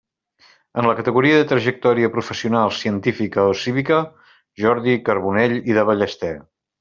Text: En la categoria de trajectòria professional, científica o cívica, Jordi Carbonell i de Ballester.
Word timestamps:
En 0.83 0.87
la 0.89 0.93
categoria 0.99 1.35
de 1.41 1.47
trajectòria 1.51 2.09
professional, 2.15 2.73
científica 2.79 3.45
o 3.53 3.53
cívica, 3.65 3.99
Jordi 4.65 4.97
Carbonell 5.11 5.55
i 5.73 5.77
de 5.81 5.85
Ballester. 5.91 6.33